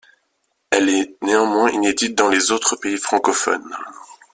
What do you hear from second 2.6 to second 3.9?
pays francophones.